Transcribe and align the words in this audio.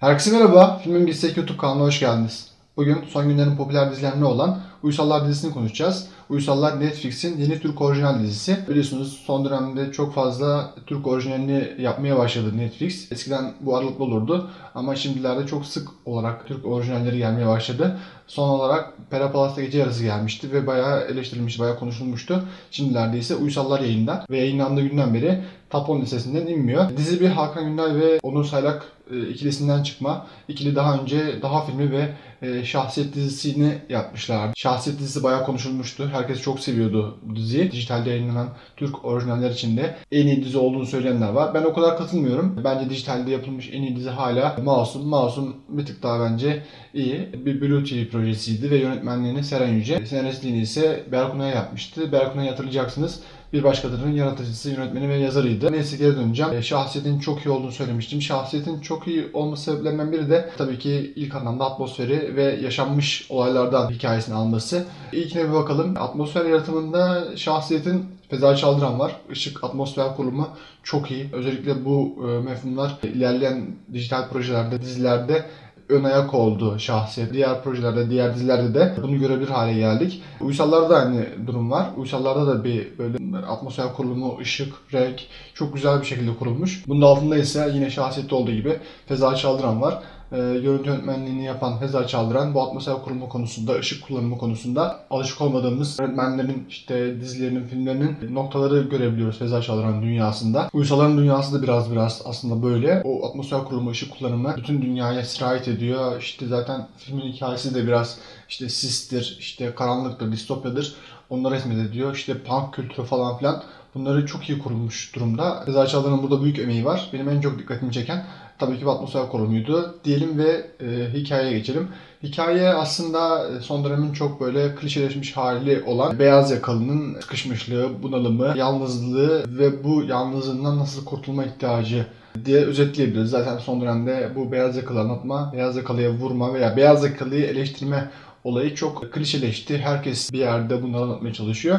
Herkese 0.00 0.32
merhaba, 0.32 0.80
Filmin 0.84 1.06
Gitsek 1.06 1.36
YouTube 1.36 1.58
kanalına 1.58 1.84
hoş 1.84 2.00
geldiniz. 2.00 2.48
Bugün 2.76 2.98
son 3.12 3.28
günlerin 3.28 3.56
popüler 3.56 3.90
dizilerinden 3.90 4.22
olan 4.22 4.60
Uysallar 4.82 5.28
dizisini 5.28 5.52
konuşacağız. 5.52 6.08
Uysallar 6.28 6.80
Netflix'in 6.80 7.38
yeni 7.38 7.60
Türk 7.60 7.80
orijinal 7.80 8.20
dizisi. 8.20 8.58
Biliyorsunuz 8.68 9.22
son 9.26 9.44
dönemde 9.44 9.92
çok 9.92 10.14
fazla 10.14 10.74
Türk 10.86 11.06
orijinalini 11.06 11.68
yapmaya 11.78 12.18
başladı 12.18 12.56
Netflix. 12.56 13.12
Eskiden 13.12 13.54
bu 13.60 13.76
aralıklı 13.76 14.04
olurdu 14.04 14.50
ama 14.74 14.96
şimdilerde 14.96 15.46
çok 15.46 15.66
sık 15.66 15.88
olarak 16.04 16.46
Türk 16.46 16.66
orijinalleri 16.66 17.18
gelmeye 17.18 17.46
başladı. 17.46 17.98
Son 18.26 18.48
olarak 18.48 18.92
Pera 19.10 19.32
Palas'ta 19.32 19.62
gece 19.62 19.78
yarısı 19.78 20.02
gelmişti 20.02 20.52
ve 20.52 20.66
bayağı 20.66 21.00
eleştirilmiş, 21.00 21.60
bayağı 21.60 21.78
konuşulmuştu. 21.78 22.44
Şimdilerde 22.70 23.18
ise 23.18 23.34
Uysallar 23.34 23.80
yayında 23.80 24.24
ve 24.30 24.38
yayınlandığı 24.38 24.82
günden 24.82 25.14
beri 25.14 25.44
10 25.78 26.00
listesinden 26.00 26.46
inmiyor. 26.46 26.96
Dizi 26.96 27.20
bir 27.20 27.28
Hakan 27.28 27.64
Gündal 27.64 27.94
ve 27.94 28.18
Onur 28.22 28.44
Saylak 28.44 28.92
e, 29.10 29.28
ikilisinden 29.28 29.82
çıkma. 29.82 30.26
İkili 30.48 30.76
daha 30.76 30.98
önce 30.98 31.42
daha 31.42 31.66
filmi 31.66 31.90
ve 31.90 32.08
e, 32.42 32.64
Şahsiyet 32.64 33.14
dizisini 33.14 33.78
yapmışlardı. 33.88 34.52
Şahsiyet 34.56 34.98
dizisi 34.98 35.22
bayağı 35.22 35.44
konuşulmuştu. 35.44 36.08
Herkes 36.12 36.40
çok 36.40 36.60
seviyordu 36.60 37.18
bu 37.22 37.36
diziyi. 37.36 37.72
Dijitalde 37.72 38.10
yayınlanan 38.10 38.48
Türk 38.76 39.04
orijinaller 39.04 39.50
içinde 39.50 39.96
en 40.12 40.26
iyi 40.26 40.44
dizi 40.44 40.58
olduğunu 40.58 40.86
söyleyenler 40.86 41.28
var. 41.28 41.54
Ben 41.54 41.62
o 41.62 41.72
kadar 41.72 41.98
katılmıyorum. 41.98 42.60
Bence 42.64 42.90
dijitalde 42.90 43.30
yapılmış 43.30 43.70
en 43.72 43.82
iyi 43.82 43.96
dizi 43.96 44.10
hala 44.10 44.56
Masum. 44.64 45.08
Masum 45.08 45.56
bir 45.68 45.86
tık 45.86 46.02
daha 46.02 46.20
bence 46.20 46.62
iyi. 46.94 47.28
Bir 47.46 47.60
Blue 47.60 47.84
TV 47.84 48.10
projesiydi 48.10 48.70
ve 48.70 48.76
yönetmenliğini 48.76 49.44
Seren 49.44 49.72
Yüce. 49.72 50.06
Senaristliğini 50.06 50.60
ise 50.60 51.04
Berkunay 51.12 51.50
yapmıştı. 51.50 52.12
Berkunay'ı 52.12 52.50
hatırlayacaksınız 52.50 53.20
bir 53.52 53.64
başkalarının 53.64 54.12
yaratıcısı, 54.12 54.70
yönetmeni 54.70 55.08
ve 55.08 55.16
yazarıydı. 55.16 55.72
Neyse 55.72 55.96
geri 55.96 56.16
döneceğim. 56.16 56.52
E, 56.52 56.62
şahsiyetin 56.62 57.18
çok 57.18 57.46
iyi 57.46 57.50
olduğunu 57.50 57.72
söylemiştim. 57.72 58.22
Şahsiyetin 58.22 58.80
çok 58.80 59.08
iyi 59.08 59.30
olması 59.32 59.64
sebeplerinden 59.64 60.12
biri 60.12 60.30
de 60.30 60.50
tabii 60.58 60.78
ki 60.78 61.12
ilk 61.16 61.34
anlamda 61.34 61.64
atmosferi 61.64 62.36
ve 62.36 62.42
yaşanmış 62.42 63.26
olaylardan 63.28 63.90
hikayesini 63.90 64.34
alması. 64.34 64.84
İlkine 65.12 65.48
bir 65.48 65.52
bakalım. 65.52 65.96
Atmosfer 65.96 66.44
yaratımında 66.44 67.24
şahsiyetin 67.36 68.04
Feza 68.30 68.56
Çaldıran 68.56 68.98
var. 68.98 69.16
Işık, 69.30 69.64
atmosfer 69.64 70.16
kurulumu 70.16 70.48
çok 70.82 71.10
iyi. 71.10 71.28
Özellikle 71.32 71.84
bu 71.84 72.16
e, 72.28 72.44
mefhumlar 72.44 72.98
ilerleyen 73.02 73.66
dijital 73.92 74.28
projelerde, 74.28 74.82
dizilerde 74.82 75.44
ön 75.90 76.04
ayak 76.04 76.34
oldu 76.34 76.78
şahsiyet. 76.78 77.32
Diğer 77.32 77.62
projelerde, 77.62 78.10
diğer 78.10 78.34
dizilerde 78.34 78.74
de 78.74 78.94
bunu 79.02 79.18
görebilir 79.18 79.48
hale 79.48 79.72
geldik. 79.72 80.22
Uysallarda 80.40 80.90
da 80.90 80.96
aynı 80.96 81.26
durum 81.46 81.70
var. 81.70 81.86
Uysallarda 81.96 82.46
da 82.46 82.64
bir 82.64 82.98
böyle 82.98 83.38
atmosfer 83.46 83.92
kurulumu, 83.94 84.38
ışık, 84.40 84.74
renk 84.92 85.20
çok 85.54 85.74
güzel 85.74 86.00
bir 86.00 86.06
şekilde 86.06 86.34
kurulmuş. 86.34 86.84
Bunun 86.88 87.02
altında 87.02 87.36
ise 87.36 87.70
yine 87.74 87.90
şahsiyette 87.90 88.34
olduğu 88.34 88.52
gibi 88.52 88.78
Feza 89.06 89.34
Çaldıran 89.34 89.82
var 89.82 90.02
e, 90.32 90.36
görüntü 90.36 90.90
yönetmenliğini 90.90 91.44
yapan 91.44 91.78
Feza 91.78 92.06
Çaldıran 92.06 92.54
bu 92.54 92.62
atmosfer 92.62 92.94
kurulumu 92.94 93.28
konusunda, 93.28 93.72
ışık 93.72 94.06
kullanımı 94.06 94.38
konusunda 94.38 95.00
alışık 95.10 95.40
olmadığımız 95.40 95.98
yönetmenlerin, 96.00 96.66
işte 96.68 97.20
dizilerinin, 97.20 97.64
filmlerinin 97.64 98.34
noktaları 98.34 98.82
görebiliyoruz 98.82 99.38
Feza 99.38 99.62
Çaldıran 99.62 100.02
dünyasında. 100.02 100.68
Uysalların 100.72 101.18
dünyası 101.18 101.58
da 101.58 101.62
biraz 101.62 101.92
biraz 101.92 102.22
aslında 102.24 102.62
böyle. 102.62 103.02
O 103.04 103.28
atmosfer 103.28 103.64
kurulumu, 103.64 103.90
ışık 103.90 104.18
kullanımı 104.18 104.54
bütün 104.56 104.82
dünyaya 104.82 105.22
sirayet 105.24 105.68
ediyor. 105.68 106.20
İşte 106.20 106.46
zaten 106.46 106.86
filmin 106.96 107.32
hikayesi 107.32 107.74
de 107.74 107.86
biraz 107.86 108.18
işte 108.48 108.68
sistir, 108.68 109.36
işte 109.40 109.74
karanlıktır, 109.74 110.32
distopyadır. 110.32 110.94
Onları 111.30 111.54
resmediyor. 111.54 112.14
İşte 112.14 112.38
punk 112.38 112.74
kültürü 112.74 113.06
falan 113.06 113.38
filan. 113.38 113.62
Bunları 113.94 114.26
çok 114.26 114.48
iyi 114.48 114.58
kurulmuş 114.58 115.14
durumda. 115.14 115.62
Feza 115.66 115.86
Çaldıran'ın 115.86 116.22
burada 116.22 116.42
büyük 116.42 116.58
emeği 116.58 116.84
var. 116.84 117.10
Benim 117.12 117.28
en 117.28 117.40
çok 117.40 117.58
dikkatimi 117.58 117.92
çeken 117.92 118.24
tabii 118.58 118.78
ki 118.78 118.86
atmosfer 118.86 119.28
korumuydu. 119.28 119.94
Diyelim 120.04 120.38
ve 120.38 120.66
e, 120.80 121.12
hikayeye 121.12 121.58
geçelim. 121.58 121.88
Hikaye 122.22 122.68
aslında 122.68 123.48
e, 123.48 123.60
son 123.60 123.84
dönemin 123.84 124.12
çok 124.12 124.40
böyle 124.40 124.74
klişeleşmiş 124.74 125.36
hali 125.36 125.82
olan 125.82 126.18
beyaz 126.18 126.50
yakalının 126.50 127.20
sıkışmışlığı, 127.20 128.02
bunalımı, 128.02 128.52
yalnızlığı 128.56 129.44
ve 129.58 129.84
bu 129.84 130.02
yalnızlığından 130.02 130.78
nasıl 130.78 131.04
kurtulma 131.04 131.44
ihtiyacı 131.44 132.06
diye 132.44 132.58
özetleyebiliriz. 132.58 133.30
Zaten 133.30 133.58
son 133.58 133.80
dönemde 133.80 134.30
bu 134.36 134.52
beyaz 134.52 134.76
yakalı 134.76 135.00
anlatma, 135.00 135.52
beyaz 135.52 135.76
yakalıya 135.76 136.10
vurma 136.10 136.54
veya 136.54 136.76
beyaz 136.76 137.04
yakalıyı 137.04 137.44
eleştirme 137.44 138.10
olayı 138.44 138.74
çok 138.74 139.12
klişeleşti. 139.12 139.78
Herkes 139.78 140.32
bir 140.32 140.38
yerde 140.38 140.82
bunları 140.82 141.02
anlatmaya 141.02 141.34
çalışıyor. 141.34 141.78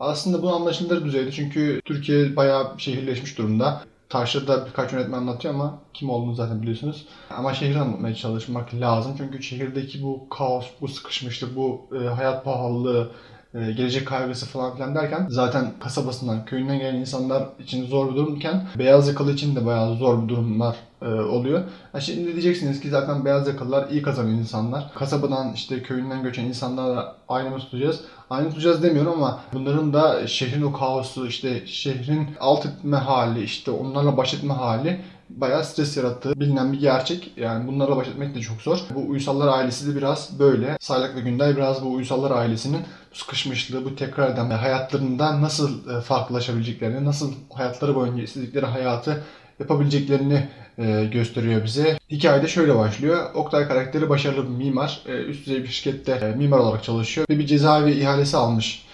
Aslında 0.00 0.42
bu 0.42 0.50
anlaşılır 0.50 1.04
düzeyde 1.04 1.32
çünkü 1.32 1.80
Türkiye 1.84 2.36
bayağı 2.36 2.74
şehirleşmiş 2.78 3.38
durumda. 3.38 3.80
Taşra'da 4.08 4.66
birkaç 4.66 4.92
yönetmen 4.92 5.18
anlatıyor 5.18 5.54
ama 5.54 5.78
kim 5.94 6.10
olduğunu 6.10 6.34
zaten 6.34 6.62
biliyorsunuz. 6.62 7.06
Ama 7.30 7.54
şehri 7.54 7.78
anlatmaya 7.78 8.14
çalışmak 8.14 8.74
lazım. 8.74 9.14
Çünkü 9.18 9.42
şehirdeki 9.42 10.02
bu 10.02 10.28
kaos, 10.28 10.66
bu 10.80 10.88
sıkışmışlık, 10.88 11.56
bu 11.56 11.80
e, 12.00 12.06
hayat 12.06 12.44
pahalılığı, 12.44 13.10
e, 13.54 13.72
gelecek 13.72 14.08
kaygısı 14.08 14.46
falan 14.46 14.74
filan 14.74 14.94
derken 14.94 15.26
zaten 15.30 15.72
kasabasından, 15.80 16.44
köyünden 16.44 16.78
gelen 16.78 16.94
insanlar 16.94 17.48
için 17.58 17.86
zor 17.86 18.10
bir 18.10 18.16
durumken 18.16 18.66
beyaz 18.78 19.08
yakalı 19.08 19.32
için 19.32 19.56
de 19.56 19.66
bayağı 19.66 19.96
zor 19.96 20.22
bir 20.22 20.28
durumlar 20.28 20.76
oluyor. 21.08 21.62
Ha 21.92 22.00
şimdi 22.00 22.32
diyeceksiniz 22.32 22.80
ki 22.80 22.90
zaten 22.90 23.24
beyaz 23.24 23.48
yakalılar 23.48 23.88
iyi 23.88 24.02
kazanan 24.02 24.30
insanlar. 24.30 24.92
Kasabadan 24.94 25.52
işte 25.52 25.82
köyünden 25.82 26.22
göçen 26.22 26.44
insanlarla 26.44 27.16
aynı 27.28 27.50
mı 27.50 27.58
tutacağız? 27.58 28.00
Aynı 28.30 28.48
tutacağız 28.48 28.82
demiyorum 28.82 29.12
ama 29.12 29.40
bunların 29.52 29.92
da 29.92 30.26
şehrin 30.26 30.62
o 30.62 30.72
kaosu, 30.72 31.26
işte 31.26 31.66
şehrin 31.66 32.28
alt 32.40 32.66
etme 32.66 32.96
hali, 32.96 33.42
işte 33.42 33.70
onlarla 33.70 34.16
baş 34.16 34.34
etme 34.34 34.54
hali 34.54 35.00
bayağı 35.30 35.64
stres 35.64 35.96
yarattığı 35.96 36.40
bilinen 36.40 36.72
bir 36.72 36.80
gerçek. 36.80 37.32
Yani 37.36 37.66
bunlarla 37.66 37.96
baş 37.96 38.08
etmek 38.08 38.34
de 38.34 38.40
çok 38.40 38.60
zor. 38.60 38.78
Bu 38.94 39.08
Uysallar 39.08 39.58
ailesi 39.58 39.88
de 39.88 39.96
biraz 39.96 40.38
böyle. 40.38 40.76
Saylak 40.80 41.16
ve 41.16 41.20
Günday 41.20 41.56
biraz 41.56 41.84
bu 41.84 41.92
Uysallar 41.92 42.30
ailesinin 42.30 42.80
bu 43.12 43.18
sıkışmışlığı, 43.18 43.84
bu 43.84 43.96
tekrar 43.96 44.30
eden 44.30 44.50
hayatlarında 44.50 45.42
nasıl 45.42 45.98
e, 45.98 46.00
farklılaşabileceklerini, 46.00 47.04
nasıl 47.04 47.32
hayatları 47.54 47.94
boyunca 47.94 48.22
istedikleri 48.22 48.66
hayatı 48.66 49.24
yapabileceklerini 49.60 50.48
e, 50.78 51.04
gösteriyor 51.12 51.64
bize. 51.64 51.98
Hikayede 52.10 52.48
şöyle 52.48 52.76
başlıyor. 52.76 53.34
Oktay 53.34 53.68
karakteri 53.68 54.08
başarılı 54.08 54.44
bir 54.44 54.64
mimar. 54.64 55.02
E, 55.06 55.12
üst 55.12 55.46
düzey 55.46 55.62
bir 55.62 55.68
şirkette 55.68 56.12
e, 56.12 56.36
mimar 56.36 56.58
olarak 56.58 56.84
çalışıyor 56.84 57.26
ve 57.30 57.38
bir 57.38 57.46
cezaevi 57.46 57.92
ihalesi 57.92 58.36
almış 58.36 58.84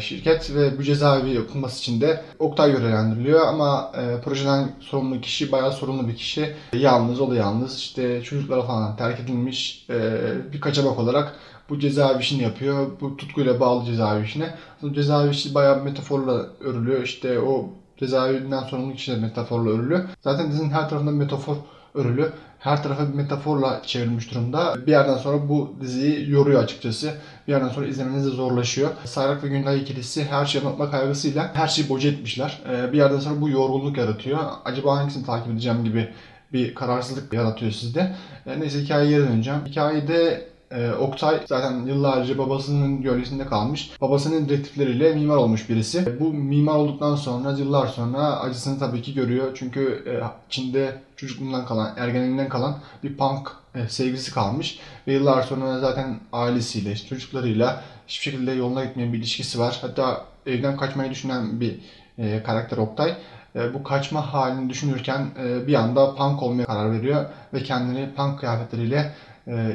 şirket 0.00 0.54
ve 0.54 0.78
bu 0.78 0.82
cezaevi 0.82 1.30
yapılması 1.30 1.78
için 1.78 2.00
de 2.00 2.24
Oktay 2.38 2.72
görevlendiriliyor 2.72 3.46
ama 3.46 3.92
e, 3.96 4.20
projeden 4.20 4.70
sorumlu 4.80 5.20
kişi 5.20 5.52
bayağı 5.52 5.72
sorumlu 5.72 6.08
bir 6.08 6.16
kişi. 6.16 6.54
Yalnız, 6.72 7.20
o 7.20 7.30
da 7.30 7.34
yalnız. 7.34 7.78
İşte 7.78 8.22
çocuklara 8.22 8.62
falan 8.62 8.96
terk 8.96 9.20
edilmiş 9.20 9.86
e, 9.90 10.20
bir 10.52 10.60
kaçamak 10.60 10.98
olarak 10.98 11.34
bu 11.68 11.78
cezaevi 11.78 12.20
işini 12.22 12.42
yapıyor. 12.42 12.86
Bu 13.00 13.16
tutkuyla 13.16 13.60
bağlı 13.60 13.84
cezaevi 13.84 14.24
işine. 14.24 14.54
Cezaevi 14.94 15.30
işi 15.30 15.54
bayağı 15.54 15.84
metaforla 15.84 16.46
örülüyor. 16.60 17.02
İşte 17.02 17.40
o 17.40 17.70
cezaevinden 17.98 18.62
sorumlu 18.62 18.94
kişi 18.94 19.12
de 19.12 19.16
metaforla 19.16 19.70
örülü. 19.70 20.06
Zaten 20.20 20.50
dizinin 20.50 20.70
her 20.70 20.88
tarafında 20.88 21.10
metafor 21.10 21.56
örülü. 21.94 22.32
Her 22.58 22.82
tarafa 22.82 23.08
bir 23.08 23.14
metaforla 23.14 23.82
çevrilmiş 23.86 24.30
durumda. 24.30 24.86
Bir 24.86 24.92
yerden 24.92 25.16
sonra 25.16 25.48
bu 25.48 25.74
diziyi 25.80 26.30
yoruyor 26.30 26.62
açıkçası. 26.62 27.14
Bir 27.46 27.52
yerden 27.52 27.68
sonra 27.68 27.86
izlemeniz 27.86 28.26
de 28.26 28.30
zorlaşıyor. 28.30 28.90
Sayrak 29.04 29.44
ve 29.44 29.48
Günday 29.48 29.80
ikilisi 29.80 30.24
her 30.24 30.46
şeyi 30.46 30.64
anlatma 30.64 30.90
kaygısıyla 30.90 31.54
her 31.54 31.68
şeyi 31.68 31.88
boca 31.88 32.10
etmişler. 32.10 32.58
Ee, 32.70 32.92
bir 32.92 32.98
yerden 32.98 33.18
sonra 33.18 33.40
bu 33.40 33.48
yorgunluk 33.48 33.98
yaratıyor. 33.98 34.38
Acaba 34.64 34.96
hangisini 34.96 35.26
takip 35.26 35.52
edeceğim 35.52 35.84
gibi 35.84 36.08
bir 36.52 36.74
kararsızlık 36.74 37.32
yaratıyor 37.32 37.72
sizde. 37.72 38.14
Ee, 38.46 38.60
neyse 38.60 38.80
hikayeye 38.80 39.18
döneceğim. 39.18 39.60
Hikayede 39.66 40.48
e, 40.70 40.90
Oktay 40.92 41.40
zaten 41.46 41.86
yıllarca 41.86 42.38
babasının 42.38 43.02
gölgesinde 43.02 43.46
kalmış. 43.46 43.90
Babasının 44.00 44.48
direktifleriyle 44.48 45.14
mimar 45.14 45.36
olmuş 45.36 45.68
birisi. 45.68 46.20
Bu 46.20 46.32
mimar 46.32 46.74
olduktan 46.74 47.16
sonra 47.16 47.52
yıllar 47.52 47.86
sonra 47.86 48.40
acısını 48.40 48.78
tabii 48.78 49.02
ki 49.02 49.14
görüyor. 49.14 49.50
Çünkü 49.54 50.04
e, 50.06 50.12
içinde 50.48 50.98
çocukluğundan 51.16 51.66
kalan, 51.66 51.94
ergenliğinden 51.96 52.48
kalan 52.48 52.78
bir 53.02 53.16
punk 53.16 53.50
e, 53.74 53.88
sevgisi 53.88 54.34
kalmış. 54.34 54.78
Ve 55.06 55.12
yıllar 55.12 55.42
sonra 55.42 55.80
zaten 55.80 56.20
ailesiyle, 56.32 56.96
çocuklarıyla 56.96 57.82
hiçbir 58.08 58.30
şekilde 58.30 58.52
yoluna 58.52 58.84
gitmeyen 58.84 59.12
bir 59.12 59.18
ilişkisi 59.18 59.58
var. 59.58 59.78
Hatta 59.80 60.24
evden 60.46 60.76
kaçmayı 60.76 61.10
düşünen 61.10 61.60
bir 61.60 61.80
e, 62.18 62.42
karakter 62.42 62.78
Oktay. 62.78 63.16
E, 63.56 63.74
bu 63.74 63.82
kaçma 63.82 64.32
halini 64.32 64.70
düşünürken 64.70 65.26
e, 65.42 65.66
bir 65.66 65.74
anda 65.74 66.14
punk 66.14 66.42
olmaya 66.42 66.64
karar 66.64 66.92
veriyor 66.92 67.24
ve 67.54 67.62
kendini 67.62 68.14
punk 68.14 68.38
kıyafetleriyle 68.38 69.12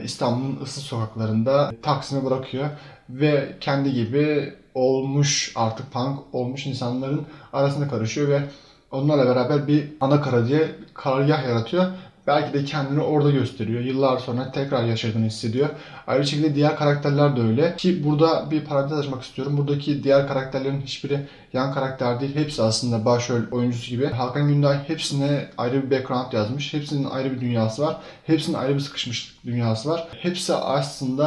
İstanbul'un 0.04 0.64
ıssız 0.64 0.84
sokaklarında 0.84 1.72
Taksim'e 1.82 2.26
bırakıyor 2.26 2.70
ve 3.10 3.56
kendi 3.60 3.94
gibi 3.94 4.54
olmuş 4.74 5.52
artık 5.56 5.92
punk 5.92 6.20
olmuş 6.34 6.66
insanların 6.66 7.26
arasında 7.54 7.88
karışıyor 7.88 8.28
ve 8.28 8.44
onlarla 8.92 9.26
beraber 9.26 9.68
bir 9.68 9.84
ana 10.02 10.22
kara 10.22 10.48
diye 10.48 10.76
karargah 10.94 11.44
yaratıyor. 11.44 11.86
Belki 12.28 12.54
de 12.54 12.66
kendini 12.66 13.02
orada 13.02 13.32
gösteriyor. 13.32 13.82
Yıllar 13.82 14.18
sonra 14.18 14.52
tekrar 14.52 14.84
yaşadığını 14.84 15.26
hissediyor. 15.26 15.70
Ayrı 16.08 16.28
şekilde 16.28 16.56
diğer 16.56 16.76
karakterler 16.76 17.36
de 17.38 17.42
öyle. 17.42 17.76
Ki 17.76 18.04
burada 18.04 18.52
bir 18.52 18.66
parantez 18.66 19.00
açmak 19.00 19.24
istiyorum. 19.24 19.58
Buradaki 19.58 20.04
diğer 20.04 20.28
karakterlerin 20.28 20.82
hiçbiri 20.82 21.28
yan 21.54 21.74
karakter 21.74 22.20
değil. 22.20 22.36
Hepsi 22.36 22.62
aslında 22.62 23.06
başrol 23.06 23.42
oyuncusu 23.52 23.90
gibi. 23.90 24.06
Hakan 24.06 24.48
Günday 24.48 24.78
hepsine 24.88 25.50
ayrı 25.58 25.84
bir 25.84 25.92
background 25.92 26.34
yazmış. 26.34 26.74
Hepsinin 26.74 27.10
ayrı 27.10 27.32
bir 27.32 27.42
dünyası 27.42 27.82
var. 27.82 27.98
Hepsinin 28.24 28.58
ayrı 28.58 28.76
bir 28.76 28.80
sıkışmış 28.80 29.36
dünyası 29.46 29.90
var. 29.90 30.08
Hepsi 30.22 30.54
aslında 30.54 31.26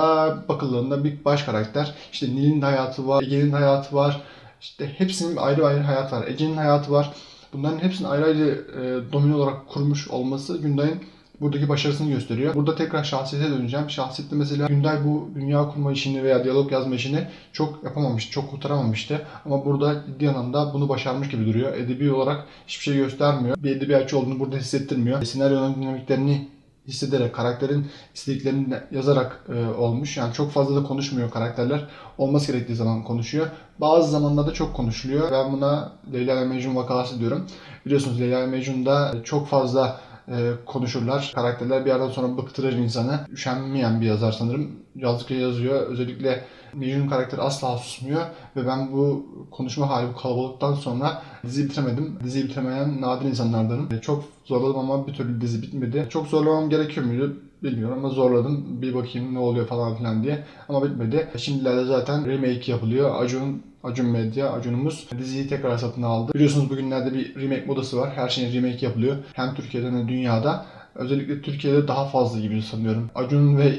bakıldığında 0.49 1.05
bir 1.05 1.25
baş 1.25 1.43
karakter. 1.43 1.95
İşte 2.13 2.27
Nil'in 2.27 2.63
de 2.63 2.67
hayatı 2.67 3.09
var, 3.09 3.23
Ege'nin 3.23 3.53
hayatı 3.53 3.97
var. 3.97 4.23
İşte 4.61 4.93
hepsinin 4.99 5.37
ayrı 5.37 5.67
ayrı 5.67 5.81
hayat 5.81 6.13
var. 6.13 6.27
Ege'nin 6.29 6.57
hayatı 6.57 6.93
var. 6.93 7.13
Bunların 7.57 7.79
hepsini 7.79 8.09
ayrı 8.09 8.25
ayrı 8.25 8.65
e, 8.81 9.13
domino 9.13 9.37
olarak 9.37 9.69
kurmuş 9.69 10.09
olması 10.09 10.59
Günday'ın 10.59 10.99
buradaki 11.41 11.69
başarısını 11.69 12.11
gösteriyor. 12.11 12.55
Burada 12.55 12.75
tekrar 12.75 13.05
şahsiyete 13.05 13.51
döneceğim. 13.51 13.91
Şahsiyette 13.91 14.37
mesela 14.37 14.67
Günday 14.67 15.05
bu 15.05 15.31
dünya 15.35 15.69
kurma 15.69 15.93
işini 15.93 16.23
veya 16.23 16.45
diyalog 16.45 16.73
yazma 16.73 16.95
işini 16.95 17.29
çok 17.53 17.85
yapamamış, 17.85 18.31
çok 18.31 18.51
kurtaramamıştı. 18.51 19.27
Ama 19.45 19.65
burada 19.65 20.05
ciddi 20.07 20.31
anlamda 20.31 20.75
bunu 20.75 20.89
başarmış 20.89 21.29
gibi 21.29 21.47
duruyor. 21.47 21.75
Edebi 21.75 22.13
olarak 22.13 22.45
hiçbir 22.67 22.85
şey 22.85 22.97
göstermiyor. 22.97 23.57
Bir 23.63 23.77
edebiyatçı 23.77 24.19
olduğunu 24.19 24.41
burada 24.41 24.57
hissettirmiyor. 24.57 25.23
Senaryonun 25.23 25.75
dinamiklerini 25.75 26.49
hissederek, 26.89 27.35
karakterin 27.35 27.87
istediklerini 28.15 28.75
yazarak 28.91 29.45
e, 29.49 29.67
olmuş. 29.67 30.17
Yani 30.17 30.35
çok 30.35 30.51
fazla 30.53 30.83
da 30.83 30.87
konuşmuyor 30.87 31.31
karakterler. 31.31 31.87
Olması 32.19 32.53
gerektiği 32.53 32.75
zaman 32.75 33.05
konuşuyor. 33.05 33.47
Bazı 33.79 34.11
zamanlarda 34.11 34.53
çok 34.53 34.77
konuşuluyor. 34.77 35.33
Ben 35.33 35.53
buna 35.53 35.93
Leyla 36.13 36.35
ile 36.35 36.45
Mecnun 36.45 36.77
vakası 36.77 37.21
diyorum. 37.21 37.47
Biliyorsunuz 37.87 38.21
Leyla 38.21 38.39
ile 38.39 38.47
Mecnun'da 38.47 39.15
çok 39.25 39.49
fazla 39.49 40.01
e, 40.29 40.53
konuşurlar. 40.67 41.33
Karakterler 41.35 41.85
bir 41.85 41.91
yerden 41.91 42.09
sonra 42.09 42.37
bıktırır 42.37 42.73
insanı. 42.73 43.21
Üşenmeyen 43.33 44.01
bir 44.01 44.07
yazar 44.07 44.33
sanırım. 44.33 44.71
Yazdıkça 44.95 45.35
yazıyor. 45.35 45.87
Özellikle 45.87 46.45
Mecnun 46.77 47.09
karakteri 47.09 47.41
asla 47.41 47.79
susmuyor 47.79 48.21
ve 48.57 48.67
ben 48.67 48.93
bu 48.93 49.27
konuşma 49.51 49.91
hali, 49.91 50.09
bu 50.09 50.17
kalabalıktan 50.17 50.75
sonra 50.75 51.23
diziyi 51.47 51.69
bitiremedim. 51.69 52.19
Diziyi 52.25 52.45
bitiremeyen 52.45 53.01
nadir 53.01 53.29
insanlardanım. 53.29 53.89
E, 53.93 54.01
çok 54.01 54.25
zorladım 54.45 54.79
ama 54.79 55.07
bir 55.07 55.13
türlü 55.13 55.41
dizi 55.41 55.63
bitmedi. 55.63 56.07
Çok 56.11 56.27
zorlamam 56.27 56.71
gerekiyor 56.71 57.07
muydu? 57.07 57.37
Bilmiyorum 57.63 57.99
ama 57.99 58.09
zorladım. 58.09 58.83
Bir 58.83 58.95
bakayım 58.95 59.35
ne 59.35 59.39
oluyor 59.39 59.67
falan 59.67 59.97
filan 59.97 60.23
diye. 60.23 60.45
Ama 60.69 60.85
bitmedi. 60.85 61.29
Şimdilerde 61.37 61.85
zaten 61.85 62.27
remake 62.27 62.73
yapılıyor. 62.73 63.23
Acun 63.23 63.63
Acun 63.87 64.07
Medya, 64.07 64.53
Acun'umuz 64.53 65.09
diziyi 65.19 65.49
tekrar 65.49 65.79
satın 65.79 66.03
aldı. 66.03 66.35
Biliyorsunuz 66.35 66.71
bugünlerde 66.71 67.15
bir 67.15 67.35
remake 67.35 67.65
modası 67.67 67.97
var. 67.99 68.11
Her 68.15 68.29
şeyin 68.29 68.55
remake 68.55 68.87
yapılıyor. 68.87 69.17
Hem 69.33 69.55
Türkiye'de 69.55 69.87
hem 69.87 70.09
dünyada. 70.09 70.67
Özellikle 70.95 71.43
Türkiye'de 71.43 71.89
daha 71.89 72.05
fazla 72.05 72.41
gibi 72.41 72.63
sanıyorum. 72.63 73.11
Acun 73.15 73.59
ve 73.59 73.79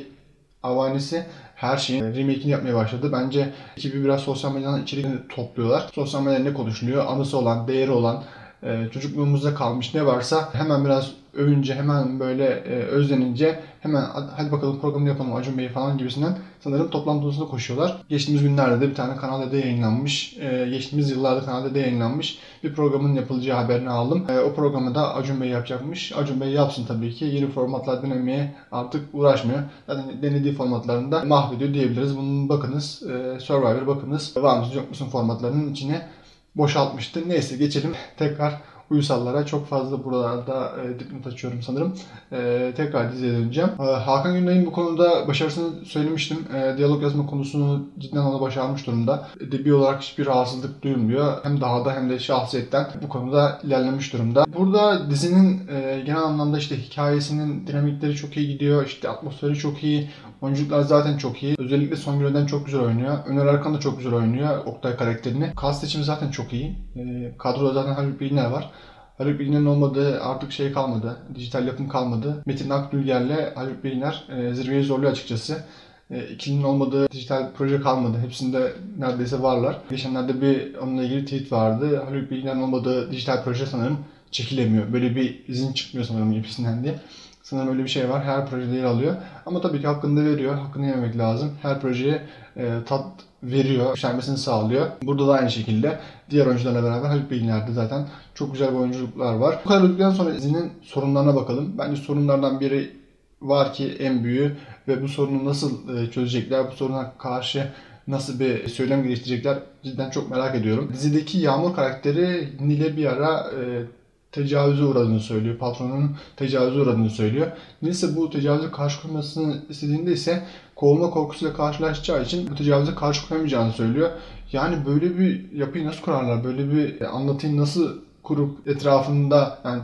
avanisi 0.63 1.25
her 1.57 1.77
şeyin 1.77 2.03
remake'ini 2.03 2.51
yapmaya 2.51 2.75
başladı. 2.75 3.09
Bence 3.11 3.53
ekibi 3.77 4.03
biraz 4.03 4.21
sosyal 4.21 4.53
medyadan 4.53 4.83
içerik 4.83 5.29
topluyorlar. 5.29 5.89
Sosyal 5.95 6.21
medyada 6.21 6.43
ne 6.43 6.53
konuşuluyor? 6.53 7.05
Anısı 7.05 7.37
olan, 7.37 7.67
değeri 7.67 7.91
olan, 7.91 8.23
e, 8.63 8.89
çocukluğumuzda 8.93 9.55
kalmış 9.55 9.93
ne 9.93 10.05
varsa 10.05 10.49
hemen 10.53 10.85
biraz 10.85 11.11
övünce 11.37 11.75
hemen 11.75 12.19
böyle 12.19 12.45
e, 12.45 12.73
özlenince 12.73 13.59
hemen 13.79 14.05
hadi 14.37 14.51
bakalım 14.51 14.79
programı 14.79 15.07
yapalım 15.07 15.35
Acun 15.35 15.57
Bey 15.57 15.69
falan 15.69 15.97
gibisinden 15.97 16.37
sanırım 16.59 16.89
toplantısına 16.89 17.45
koşuyorlar. 17.45 18.01
Geçtiğimiz 18.09 18.43
günlerde 18.43 18.81
de 18.81 18.89
bir 18.89 18.95
tane 18.95 19.15
Kanal 19.15 19.51
D'de 19.51 19.57
yayınlanmış, 19.57 20.37
e, 20.37 20.69
geçtiğimiz 20.69 21.11
yıllarda 21.11 21.45
Kanal 21.45 21.65
D'de 21.65 21.79
yayınlanmış 21.79 22.39
bir 22.63 22.73
programın 22.73 23.15
yapılacağı 23.15 23.57
haberini 23.57 23.89
aldım. 23.89 24.25
E, 24.29 24.39
o 24.39 24.53
programı 24.53 24.95
da 24.95 25.15
Acun 25.15 25.41
Bey 25.41 25.49
yapacakmış. 25.49 26.11
Acun 26.17 26.41
Bey 26.41 26.49
yapsın 26.49 26.85
tabii 26.85 27.13
ki. 27.13 27.25
Yeni 27.25 27.49
formatlar 27.49 28.03
denemeye 28.03 28.55
artık 28.71 29.01
uğraşmıyor. 29.13 29.59
Zaten 29.87 30.21
denediği 30.21 30.53
formatlarında 30.53 31.25
mahvediyor 31.25 31.73
diyebiliriz. 31.73 32.17
Bunun 32.17 32.49
bakınız, 32.49 33.03
e, 33.03 33.39
Survivor 33.39 33.87
bakınız. 33.87 34.37
Var 34.37 34.59
mısın 34.59 34.75
yok 34.75 34.89
musun 34.89 35.09
formatlarının 35.09 35.71
içine 35.71 36.07
boşaltmıştı. 36.55 37.29
Neyse 37.29 37.57
geçelim 37.57 37.95
tekrar 38.17 38.61
uysallara 38.91 39.45
çok 39.45 39.67
fazla 39.67 40.03
buralarda 40.03 40.71
e, 40.83 40.99
dipnot 40.99 41.27
açıyorum 41.27 41.61
sanırım. 41.61 41.93
E, 42.31 42.73
tekrar 42.77 43.11
diziye 43.11 43.33
döneceğim. 43.33 43.69
E, 43.79 43.83
Hakan 43.83 44.33
Günday'ın 44.33 44.65
bu 44.65 44.71
konuda 44.71 45.27
başarısını 45.27 45.85
söylemiştim. 45.85 46.37
E, 46.55 46.77
diyalog 46.77 47.03
yazma 47.03 47.25
konusunu 47.25 47.87
cidden 47.99 48.17
ona 48.17 48.41
başarmış 48.41 48.87
durumda. 48.87 49.27
Edebi 49.39 49.73
olarak 49.73 50.01
hiçbir 50.01 50.25
rahatsızlık 50.25 50.81
duyulmuyor. 50.83 51.37
Hem 51.43 51.61
dahada 51.61 51.93
hem 51.93 52.09
de 52.09 52.19
şahsiyetten 52.19 52.87
bu 53.01 53.09
konuda 53.09 53.59
ilerlemiş 53.63 54.13
durumda. 54.13 54.45
Burada 54.57 55.09
dizinin 55.09 55.67
e, 55.67 56.03
genel 56.05 56.23
anlamda 56.23 56.57
işte 56.57 56.77
hikayesinin 56.77 57.67
dinamikleri 57.67 58.15
çok 58.15 58.37
iyi 58.37 58.47
gidiyor. 58.47 58.85
İşte 58.85 59.09
atmosferi 59.09 59.55
çok 59.55 59.83
iyi. 59.83 60.09
Oyunculuklar 60.41 60.81
zaten 60.81 61.17
çok 61.17 61.43
iyi. 61.43 61.55
Özellikle 61.59 61.95
son 61.95 62.17
Öden 62.21 62.45
çok 62.45 62.65
güzel 62.65 62.81
oynuyor. 62.81 63.17
Öner 63.27 63.45
Arkan 63.45 63.73
da 63.73 63.79
çok 63.79 63.97
güzel 63.97 64.13
oynuyor 64.13 64.65
Oktay 64.65 64.97
karakterini. 64.97 65.51
Kas 65.55 65.81
seçimi 65.81 66.03
zaten 66.03 66.31
çok 66.31 66.53
iyi. 66.53 66.75
E, 66.95 67.33
kadroda 67.37 67.73
zaten 67.73 67.93
Haluk 67.93 68.21
Bilginer 68.21 68.49
var. 68.49 68.71
Haluk 69.17 69.39
Bilginer'in 69.39 69.65
olmadığı 69.65 70.21
artık 70.21 70.51
şey 70.51 70.71
kalmadı. 70.71 71.17
Dijital 71.35 71.67
yapım 71.67 71.89
kalmadı. 71.89 72.43
Metin 72.45 72.69
Akdülger'le 72.69 73.55
Haluk 73.55 73.83
Bilginer 73.83 74.23
e, 74.29 74.53
zirveyi 74.53 74.83
zorluyor 74.83 75.11
açıkçası. 75.11 75.63
E, 76.11 76.27
ikilinin 76.27 76.63
olmadığı 76.63 77.11
dijital 77.11 77.51
proje 77.57 77.81
kalmadı. 77.81 78.17
Hepsinde 78.23 78.73
neredeyse 78.97 79.41
varlar. 79.41 79.77
Geçenlerde 79.89 80.41
bir 80.41 80.75
onunla 80.75 81.03
ilgili 81.03 81.25
tweet 81.25 81.51
vardı. 81.51 82.03
Haluk 82.05 82.31
Bilginer'in 82.31 82.61
olmadığı 82.61 83.11
dijital 83.11 83.43
proje 83.43 83.65
sanırım 83.65 83.97
çekilemiyor. 84.31 84.93
Böyle 84.93 85.15
bir 85.15 85.43
izin 85.47 85.73
çıkmıyor 85.73 86.07
sanırım 86.07 86.33
gibisinden 86.33 86.83
diye. 86.83 86.95
Sanırım 87.43 87.69
öyle 87.69 87.83
bir 87.83 87.89
şey 87.89 88.09
var. 88.09 88.23
Her 88.23 88.49
projede 88.49 88.75
yer 88.75 88.83
alıyor. 88.83 89.15
Ama 89.45 89.61
tabii 89.61 89.81
ki 89.81 89.87
hakkını 89.87 90.25
veriyor. 90.25 90.55
Hakkını 90.55 90.87
yememek 90.87 91.17
lazım. 91.17 91.51
Her 91.61 91.81
projeye 91.81 92.21
e, 92.57 92.71
tat 92.85 93.05
veriyor. 93.43 93.89
Yükselmesini 93.89 94.37
sağlıyor. 94.37 94.87
Burada 95.03 95.27
da 95.27 95.33
aynı 95.33 95.51
şekilde 95.51 95.99
diğer 96.29 96.45
oyuncularla 96.45 96.83
beraber 96.83 97.09
Haluk 97.09 97.31
Bilginer'de 97.31 97.71
zaten 97.71 98.07
çok 98.35 98.51
güzel 98.51 98.75
oyunculuklar 98.75 99.33
var. 99.33 99.59
Bu 99.65 99.69
kadar 99.69 100.11
sonra 100.11 100.35
dizinin 100.35 100.71
sorunlarına 100.81 101.35
bakalım. 101.35 101.75
Bence 101.77 102.01
sorunlardan 102.01 102.59
biri 102.59 102.97
var 103.41 103.73
ki 103.73 103.97
en 103.99 104.23
büyüğü 104.23 104.55
ve 104.87 105.01
bu 105.01 105.07
sorunu 105.07 105.45
nasıl 105.45 105.97
e, 105.97 106.11
çözecekler, 106.11 106.71
bu 106.71 106.75
soruna 106.75 107.13
karşı 107.17 107.71
nasıl 108.07 108.39
bir 108.39 108.67
söylem 108.67 109.03
geliştirecekler 109.03 109.59
cidden 109.83 110.09
çok 110.09 110.31
merak 110.31 110.55
ediyorum. 110.55 110.89
Dizideki 110.93 111.37
Yağmur 111.37 111.75
karakteri 111.75 112.49
Nil'e 112.59 112.97
bir 112.97 113.05
ara 113.05 113.51
e, 113.51 113.83
tecavüze 114.31 114.83
uğradığını 114.83 115.19
söylüyor. 115.19 115.57
Patronun 115.57 116.15
tecavüze 116.35 116.79
uğradığını 116.79 117.09
söylüyor. 117.09 117.47
Neyse 117.81 118.15
bu 118.15 118.29
tecavüze 118.29 118.71
karşı 118.71 119.01
koymasını 119.01 119.61
istediğinde 119.69 120.11
ise 120.11 120.43
kovulma 120.77 121.09
korkusuyla 121.09 121.53
karşılaşacağı 121.53 122.23
için 122.23 122.51
bu 122.51 122.55
tecavüze 122.55 122.95
karşı 122.95 123.27
koyamayacağını 123.27 123.71
söylüyor. 123.71 124.09
Yani 124.51 124.85
böyle 124.85 125.19
bir 125.19 125.51
yapıyı 125.51 125.85
nasıl 125.85 126.01
kurarlar? 126.01 126.43
Böyle 126.43 126.71
bir 126.71 127.15
anlatıyı 127.15 127.57
nasıl 127.57 128.01
kurup 128.23 128.67
etrafında 128.67 129.59
yani 129.65 129.81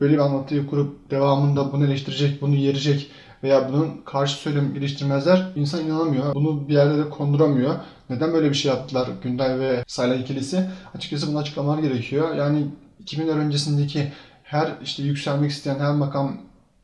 böyle 0.00 0.14
bir 0.14 0.18
anlatıyı 0.18 0.66
kurup 0.66 1.10
devamında 1.10 1.72
bunu 1.72 1.84
eleştirecek, 1.84 2.42
bunu 2.42 2.54
yerecek 2.54 3.10
veya 3.42 3.68
bunun 3.68 3.90
karşı 4.04 4.36
söylem 4.36 4.74
geliştirmezler. 4.74 5.52
İnsan 5.56 5.84
inanamıyor. 5.84 6.34
Bunu 6.34 6.68
bir 6.68 6.74
yerde 6.74 6.98
de 6.98 7.10
konduramıyor. 7.10 7.74
Neden 8.10 8.32
böyle 8.32 8.48
bir 8.48 8.54
şey 8.54 8.72
yaptılar 8.72 9.08
Günday 9.22 9.60
ve 9.60 9.84
Sayla 9.86 10.14
ikilisi? 10.14 10.70
Açıkçası 10.94 11.28
bunu 11.28 11.38
açıklamalar 11.38 11.78
gerekiyor. 11.78 12.34
Yani 12.34 12.66
2000'ler 13.04 13.38
öncesindeki 13.38 14.12
her 14.42 14.72
işte 14.84 15.02
yükselmek 15.02 15.50
isteyen, 15.50 15.78
her 15.78 15.94
makam 15.94 16.36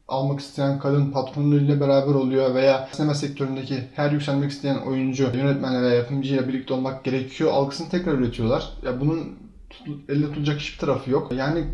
almak 0.08 0.40
isteyen 0.40 0.78
kadın 0.78 1.10
patronuyla 1.10 1.80
beraber 1.80 2.14
oluyor 2.14 2.54
veya 2.54 2.88
sinema 2.92 3.14
sektöründeki 3.14 3.88
her 3.94 4.10
yükselmek 4.10 4.50
isteyen 4.50 4.76
oyuncu, 4.76 5.30
yönetmenle 5.34 5.82
veya 5.82 5.94
yapımcıyla 5.94 6.48
birlikte 6.48 6.74
olmak 6.74 7.04
gerekiyor. 7.04 7.50
Algısını 7.52 7.88
tekrar 7.88 8.12
üretiyorlar. 8.12 8.72
Ya 8.84 9.00
bunun 9.00 9.38
elde 10.08 10.26
tutacak 10.26 10.60
hiçbir 10.60 10.78
tarafı 10.78 11.10
yok. 11.10 11.32
Yani 11.32 11.64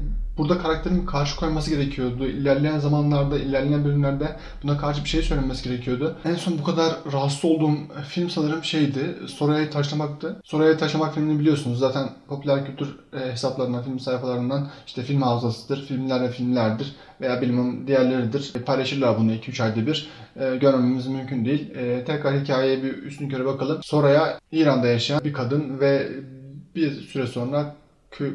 burada 0.41 0.59
karakterin 0.59 1.07
karşı 1.07 1.37
koyması 1.37 1.71
gerekiyordu. 1.71 2.27
İlerleyen 2.27 2.79
zamanlarda, 2.79 3.39
ilerleyen 3.39 3.85
bölümlerde 3.85 4.37
buna 4.63 4.79
karşı 4.79 5.05
bir 5.05 5.09
şey 5.09 5.23
söylenmesi 5.23 5.69
gerekiyordu. 5.69 6.17
En 6.25 6.35
son 6.35 6.59
bu 6.59 6.65
kadar 6.65 6.93
rahatsız 7.13 7.45
olduğum 7.45 7.75
film 8.09 8.31
sanırım 8.31 8.65
şeydi. 8.65 9.17
Soraya 9.27 9.71
Taşlamak'tı. 9.71 10.41
Soraya 10.45 10.77
Taşlamak 10.77 11.15
filmini 11.15 11.41
biliyorsunuz. 11.41 11.79
Zaten 11.79 12.09
popüler 12.29 12.67
kültür 12.67 12.99
e, 13.13 13.33
hesaplarından, 13.33 13.83
film 13.83 14.01
sayfalarından 14.01 14.69
işte 14.87 15.03
film 15.03 15.23
hafızasıdır, 15.23 15.87
filmler 15.87 16.23
ve 16.23 16.31
filmlerdir 16.31 16.97
veya 17.21 17.41
bilmem 17.41 17.87
diğerleridir. 17.87 18.53
E, 18.55 18.61
paylaşırlar 18.61 19.19
bunu 19.19 19.33
2-3 19.33 19.63
ayda 19.63 19.87
bir. 19.87 20.09
E, 20.37 20.57
görmememiz 20.57 21.07
mümkün 21.07 21.45
değil. 21.45 21.71
E, 21.75 22.05
tekrar 22.05 22.41
hikayeye 22.41 22.83
bir 22.83 23.03
üstün 23.03 23.29
köre 23.29 23.45
bakalım. 23.45 23.79
Soraya 23.83 24.39
İran'da 24.53 24.87
yaşayan 24.87 25.25
bir 25.25 25.33
kadın 25.33 25.81
ve 25.81 26.09
bir 26.75 26.91
süre 26.91 27.27
sonra 27.27 27.75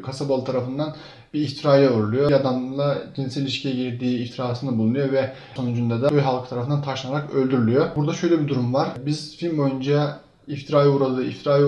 kasabalı 0.02 0.44
tarafından 0.44 0.94
bir 1.34 1.40
iftiraya 1.40 1.92
uğruluyor. 1.92 2.28
Bir 2.28 2.34
adamla 2.34 2.98
cinsel 3.16 3.42
ilişkiye 3.42 3.74
girdiği 3.74 4.18
iftirasında 4.18 4.78
bulunuyor 4.78 5.12
ve 5.12 5.32
sonucunda 5.56 6.02
da 6.02 6.08
köy 6.08 6.20
halkı 6.20 6.48
tarafından 6.48 6.82
taşlanarak 6.82 7.34
öldürülüyor. 7.34 7.96
Burada 7.96 8.12
şöyle 8.12 8.40
bir 8.40 8.48
durum 8.48 8.74
var. 8.74 8.88
Biz 9.06 9.36
film 9.36 9.58
boyunca 9.58 10.20
iftiraya 10.46 10.88
uğradı, 10.88 11.24
iftiraya 11.24 11.66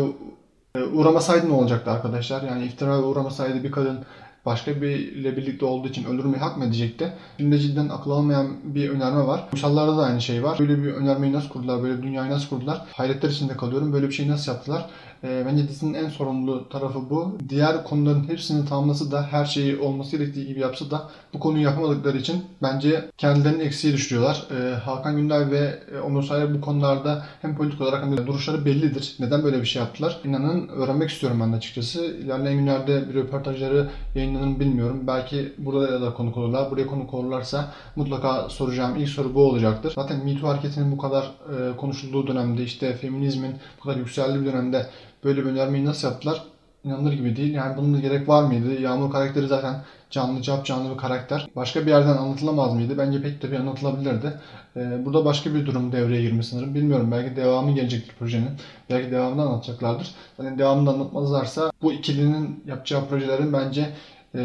uğramasaydı 0.92 1.48
ne 1.48 1.52
olacaktı 1.52 1.90
arkadaşlar? 1.90 2.42
Yani 2.42 2.64
iftiraya 2.64 3.02
uğramasaydı 3.02 3.64
bir 3.64 3.70
kadın 3.70 3.98
başka 4.46 4.82
biriyle 4.82 5.36
birlikte 5.36 5.64
olduğu 5.64 5.88
için 5.88 6.04
öldürmeyi 6.04 6.36
hak 6.36 6.56
mı 6.56 6.64
edecekti? 6.64 7.12
Filmde 7.36 7.58
cidden 7.58 7.88
akıl 7.88 8.10
almayan 8.10 8.46
bir 8.64 8.90
önerme 8.90 9.26
var. 9.26 9.48
Uysallarda 9.52 9.96
da 9.96 10.02
aynı 10.02 10.20
şey 10.20 10.44
var. 10.44 10.58
Böyle 10.58 10.82
bir 10.82 10.92
önermeyi 10.92 11.32
nasıl 11.32 11.48
kurdular, 11.48 11.82
böyle 11.82 11.98
bir 11.98 12.02
dünyayı 12.02 12.30
nasıl 12.30 12.48
kurdular? 12.48 12.82
Hayretler 12.92 13.28
içinde 13.28 13.56
kalıyorum. 13.56 13.92
Böyle 13.92 14.08
bir 14.08 14.12
şeyi 14.12 14.28
nasıl 14.28 14.52
yaptılar? 14.52 14.86
E, 15.24 15.46
bence 15.46 15.68
dizinin 15.68 15.94
en 15.94 16.08
sorumlu 16.08 16.68
tarafı 16.68 17.10
bu. 17.10 17.38
Diğer 17.48 17.84
konuların 17.84 18.28
hepsini 18.28 18.68
tamamlasa 18.68 19.10
da 19.10 19.22
her 19.22 19.44
şeyi 19.44 19.78
olması 19.78 20.16
gerektiği 20.16 20.46
gibi 20.46 20.60
yapsa 20.60 20.90
da 20.90 21.08
bu 21.34 21.40
konuyu 21.40 21.64
yapamadıkları 21.64 22.18
için 22.18 22.44
bence 22.62 23.10
kendilerini 23.18 23.62
eksiğe 23.62 23.94
düşürüyorlar. 23.94 24.46
E, 24.50 24.74
Hakan 24.74 25.16
Günday 25.16 25.50
ve 25.50 25.82
e, 25.94 26.00
Onur 26.00 26.22
Sayar 26.22 26.54
bu 26.54 26.60
konularda 26.60 27.24
hem 27.42 27.56
politik 27.56 27.80
olarak 27.80 28.04
hem 28.04 28.16
de 28.16 28.26
duruşları 28.26 28.64
bellidir. 28.64 29.16
Neden 29.18 29.44
böyle 29.44 29.60
bir 29.60 29.66
şey 29.66 29.82
yaptılar? 29.82 30.20
İnanın 30.24 30.68
öğrenmek 30.68 31.10
istiyorum 31.10 31.40
ben 31.40 31.52
açıkçası. 31.52 32.04
İlerleyen 32.04 32.58
günlerde 32.58 33.08
bir 33.08 33.14
röportajları 33.14 33.90
yayınlanır 34.14 34.60
bilmiyorum. 34.60 35.04
Belki 35.06 35.52
burada 35.58 36.02
da 36.02 36.14
konuk 36.14 36.36
olurlar. 36.36 36.70
Buraya 36.70 36.86
konuk 36.86 37.14
olurlarsa 37.14 37.72
mutlaka 37.96 38.48
soracağım 38.48 38.96
ilk 38.96 39.08
soru 39.08 39.34
bu 39.34 39.42
olacaktır. 39.42 39.92
Zaten 39.94 40.24
Me 40.24 40.34
hareketinin 40.34 40.92
bu 40.92 40.98
kadar 40.98 41.22
e, 41.24 41.76
konuşulduğu 41.76 42.26
dönemde 42.26 42.62
işte 42.62 42.94
feminizmin 42.94 43.54
bu 43.78 43.82
kadar 43.82 43.96
yükseldiği 43.96 44.40
bir 44.40 44.52
dönemde 44.52 44.86
böyle 45.24 45.40
bir 45.44 45.50
önermeyi 45.50 45.84
nasıl 45.84 46.08
yaptılar? 46.08 46.44
İnanılır 46.84 47.12
gibi 47.12 47.36
değil. 47.36 47.54
Yani 47.54 47.76
bunun 47.76 48.00
gerek 48.00 48.28
var 48.28 48.42
mıydı? 48.42 48.80
Yağmur 48.80 49.12
karakteri 49.12 49.46
zaten 49.46 49.82
canlı, 50.10 50.42
cap 50.42 50.66
canlı 50.66 50.92
bir 50.92 50.96
karakter. 50.98 51.48
Başka 51.56 51.82
bir 51.82 51.90
yerden 51.90 52.16
anlatılamaz 52.16 52.74
mıydı? 52.74 52.98
Bence 52.98 53.22
pek 53.22 53.40
tabii 53.40 53.58
anlatılabilirdi. 53.58 54.40
Ee, 54.76 55.04
burada 55.04 55.24
başka 55.24 55.54
bir 55.54 55.66
durum 55.66 55.92
devreye 55.92 56.22
girmiş 56.22 56.46
sanırım. 56.46 56.74
Bilmiyorum. 56.74 57.12
Belki 57.12 57.36
devamı 57.36 57.74
gelecektir 57.74 58.14
projenin. 58.18 58.50
Belki 58.90 59.10
devamını 59.10 59.42
anlatacaklardır. 59.42 60.14
Yani 60.42 60.58
devamını 60.58 60.90
anlatmazlarsa 60.90 61.72
bu 61.82 61.92
ikilinin 61.92 62.64
yapacağı 62.66 63.08
projelerin 63.08 63.52
bence 63.52 63.90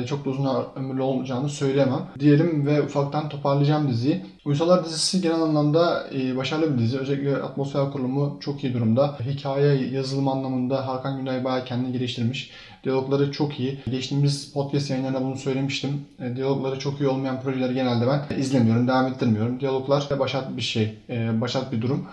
çok 0.08 0.26
da 0.26 0.30
uzun 0.30 0.48
ömürlü 0.76 1.02
olacağını 1.02 1.50
söyleyemem. 1.50 2.08
Diyelim 2.20 2.66
ve 2.66 2.82
ufaktan 2.82 3.30
toparlayacağım 3.30 3.90
diziyi. 3.90 4.26
Uysallar 4.46 4.86
dizisi 4.86 5.22
genel 5.22 5.42
anlamda 5.42 6.08
e, 6.16 6.38
başarılı 6.38 6.74
bir 6.74 6.80
dizi. 6.80 7.00
Özellikle 7.00 7.38
atmosfer 7.38 7.92
kurulumu 7.92 8.38
çok 8.40 8.64
iyi 8.64 8.74
durumda. 8.74 9.18
Hikaye 9.26 9.88
yazılım 9.88 10.28
anlamında 10.28 10.88
Hakan 10.88 11.18
Günay 11.18 11.44
bayağı 11.44 11.66
kendini 11.66 11.92
geliştirmiş. 11.92 12.52
Diyalogları 12.84 13.32
çok 13.32 13.60
iyi. 13.60 13.80
Geçtiğimiz 13.92 14.54
podcast 14.54 14.90
yayınlarında 14.90 15.22
bunu 15.22 15.36
söylemiştim. 15.36 16.02
E, 16.20 16.36
diyalogları 16.36 16.80
çok 16.80 17.02
iyi 17.02 17.08
olmayan 17.10 17.42
projeleri 17.42 17.74
genelde 17.74 18.08
ben 18.08 18.40
izlemiyorum, 18.40 18.88
devam 18.88 19.08
ettirmiyorum. 19.08 19.60
Diyaloglar 19.60 20.08
başat 20.20 20.58
bir 20.58 20.62
şey, 20.62 20.98
başat 21.42 21.72
bir 21.72 21.82
durum. 21.82 22.06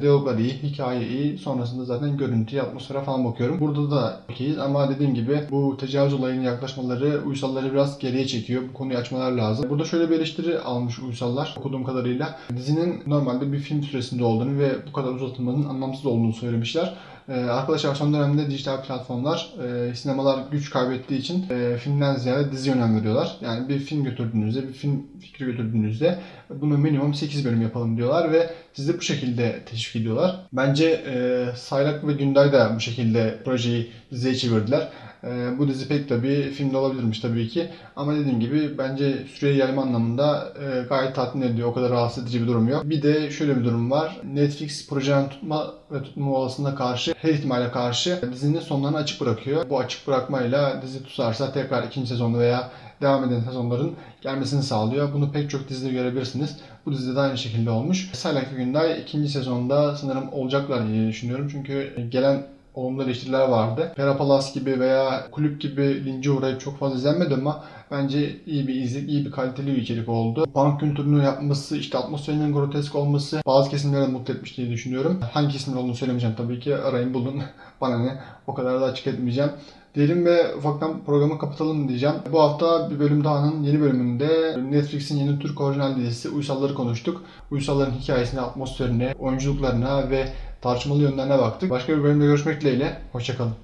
Diyaloglar 0.00 0.38
iyi, 0.38 0.52
hikaye 0.52 1.08
iyi. 1.08 1.38
Sonrasında 1.38 1.84
zaten 1.84 2.16
görüntüye, 2.16 2.62
atmosfere 2.62 3.00
falan 3.00 3.24
bakıyorum. 3.24 3.60
Burada 3.60 3.90
da 3.90 4.20
iyiyiz 4.38 4.58
ama 4.58 4.90
dediğim 4.90 5.14
gibi 5.14 5.40
bu 5.50 5.76
tecavüz 5.76 6.14
olayının 6.14 6.42
yaklaşmaları 6.42 7.22
uysalları 7.26 7.72
biraz 7.72 7.98
geriye 7.98 8.26
çekiyor. 8.26 8.62
Bu 8.68 8.72
konuyu 8.72 8.98
açmalar 8.98 9.32
lazım. 9.32 9.70
Burada 9.70 9.84
şöyle 9.84 10.10
bir 10.10 10.16
eleştiri 10.16 10.58
almış 10.58 10.98
uysallar 10.98 11.54
okuduğum 11.58 11.84
kadarıyla. 11.84 12.38
Dizinin 12.56 13.02
normalde 13.06 13.52
bir 13.52 13.58
film 13.58 13.82
süresinde 13.82 14.24
olduğunu 14.24 14.58
ve 14.58 14.72
bu 14.88 14.92
kadar 14.92 15.12
uzatılmanın 15.12 15.64
anlamsız 15.64 16.06
olduğunu 16.06 16.32
söylemişler. 16.32 16.94
Ee, 17.28 17.32
arkadaşlar 17.32 17.94
son 17.94 18.14
dönemde 18.14 18.50
dijital 18.50 18.82
platformlar, 18.82 19.50
e, 19.64 19.94
sinemalar 19.94 20.38
güç 20.50 20.70
kaybettiği 20.70 21.20
için 21.20 21.46
e, 21.50 21.76
filmden 21.76 22.16
ziyade 22.16 22.52
dizi 22.52 22.72
önem 22.72 22.96
veriyorlar. 22.96 23.36
Yani 23.40 23.68
bir 23.68 23.78
film 23.78 24.04
götürdüğünüzde, 24.04 24.68
bir 24.68 24.72
film 24.72 25.06
fikri 25.20 25.44
götürdüğünüzde 25.44 26.18
bunu 26.50 26.78
minimum 26.78 27.14
8 27.14 27.44
bölüm 27.44 27.62
yapalım 27.62 27.96
diyorlar 27.96 28.32
ve 28.32 28.50
sizi 28.72 28.98
bu 28.98 29.02
şekilde 29.02 29.62
teşvik 29.66 30.02
ediyorlar. 30.02 30.36
Bence 30.52 30.86
e, 30.86 31.46
Saylak 31.56 32.06
ve 32.06 32.12
Günday 32.12 32.52
da 32.52 32.72
bu 32.76 32.80
şekilde 32.80 33.38
projeyi 33.44 33.90
diziye 34.10 34.34
çevirdiler. 34.34 34.88
E, 35.26 35.58
bu 35.58 35.68
dizi 35.68 35.88
pek 35.88 36.08
tabii 36.08 36.50
filmde 36.50 36.76
olabilirmiş 36.76 37.20
tabii 37.20 37.48
ki. 37.48 37.68
Ama 37.96 38.14
dediğim 38.14 38.40
gibi 38.40 38.78
bence 38.78 39.26
süreyi 39.34 39.58
yayma 39.58 39.82
anlamında 39.82 40.52
e, 40.62 40.82
gayet 40.88 41.14
tatmin 41.14 41.42
ediyor. 41.42 41.68
O 41.68 41.74
kadar 41.74 41.90
rahatsız 41.90 42.24
edici 42.24 42.42
bir 42.42 42.46
durum 42.46 42.68
yok. 42.68 42.82
Bir 42.84 43.02
de 43.02 43.30
şöyle 43.30 43.56
bir 43.56 43.64
durum 43.64 43.90
var. 43.90 44.20
Netflix 44.24 44.88
projenin 44.88 45.28
tutma 45.28 45.74
ve 45.92 46.02
tutma 46.02 46.30
olasılığına 46.30 46.74
karşı, 46.74 47.14
her 47.18 47.28
ihtimale 47.28 47.70
karşı 47.70 48.32
dizinin 48.32 48.60
sonlarını 48.60 48.96
açık 48.96 49.20
bırakıyor. 49.20 49.70
Bu 49.70 49.78
açık 49.78 50.06
bırakmayla 50.06 50.82
dizi 50.82 51.04
tutarsa 51.04 51.52
tekrar 51.52 51.82
ikinci 51.82 52.08
sezonu 52.08 52.38
veya 52.38 52.70
devam 53.00 53.24
eden 53.24 53.40
sezonların 53.40 53.92
gelmesini 54.22 54.62
sağlıyor. 54.62 55.12
Bunu 55.14 55.32
pek 55.32 55.50
çok 55.50 55.68
dizide 55.68 55.92
görebilirsiniz. 55.92 56.56
Bu 56.86 56.92
dizide 56.92 57.16
de 57.16 57.20
aynı 57.20 57.38
şekilde 57.38 57.70
olmuş. 57.70 58.10
Salak 58.12 58.56
Günday 58.56 59.00
ikinci 59.00 59.28
sezonda 59.28 59.96
sanırım 59.96 60.32
olacaklar 60.32 60.88
diye 60.88 61.08
düşünüyorum. 61.08 61.48
Çünkü 61.52 62.06
gelen 62.08 62.53
olumlu 62.74 63.02
eleştiriler 63.02 63.48
vardı. 63.48 63.92
Perapalas 63.96 64.54
gibi 64.54 64.80
veya 64.80 65.30
kulüp 65.30 65.60
gibi 65.60 66.04
lince 66.04 66.30
uğrayıp 66.30 66.60
çok 66.60 66.78
fazla 66.78 66.96
izlenmedi 66.96 67.34
ama 67.34 67.64
bence 67.90 68.36
iyi 68.46 68.68
bir 68.68 68.74
izlik, 68.74 69.10
iyi 69.10 69.24
bir 69.24 69.30
kaliteli 69.30 69.66
bir 69.66 69.82
içerik 69.82 70.08
oldu. 70.08 70.46
Punk 70.54 70.80
kültürünü 70.80 71.24
yapması, 71.24 71.76
işte 71.76 71.98
atmosferinin 71.98 72.52
grotesk 72.52 72.94
olması 72.94 73.42
bazı 73.46 73.70
kesimleri 73.70 74.10
mutlu 74.10 74.34
etmiş 74.34 74.56
diye 74.56 74.70
düşünüyorum. 74.70 75.20
Hangi 75.32 75.52
kesimler 75.52 75.78
olduğunu 75.78 75.94
söylemeyeceğim 75.94 76.36
tabii 76.36 76.60
ki. 76.60 76.76
Arayın 76.76 77.14
bulun. 77.14 77.42
Bana 77.80 77.98
ne. 77.98 78.20
O 78.46 78.54
kadar 78.54 78.80
da 78.80 78.84
açık 78.84 79.06
etmeyeceğim. 79.06 79.50
Diyelim 79.94 80.26
ve 80.26 80.56
ufaktan 80.56 81.04
programı 81.04 81.38
kapatalım 81.38 81.88
diyeceğim. 81.88 82.16
Bu 82.32 82.40
hafta 82.40 82.90
bir 82.90 82.98
bölüm 82.98 83.24
dahanın 83.24 83.62
yeni 83.62 83.80
bölümünde 83.80 84.56
Netflix'in 84.70 85.16
yeni 85.16 85.38
Türk 85.38 85.60
orijinal 85.60 85.96
dizisi 85.96 86.28
Uysalları 86.28 86.74
konuştuk. 86.74 87.22
Uysalların 87.50 87.92
hikayesine, 87.92 88.40
atmosferine, 88.40 89.14
oyunculuklarına 89.18 90.10
ve 90.10 90.28
tartışmalı 90.64 91.02
yönlerine 91.02 91.38
baktık. 91.38 91.70
Başka 91.70 91.98
bir 91.98 92.02
bölümde 92.02 92.24
görüşmek 92.24 92.60
dileğiyle. 92.60 93.00
Hoşçakalın. 93.12 93.63